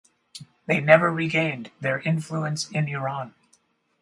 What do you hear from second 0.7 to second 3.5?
never regained their influence in Iran.